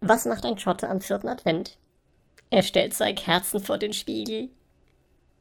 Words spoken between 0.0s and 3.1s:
Was macht ein Schotte am vierten Advent? Er stellt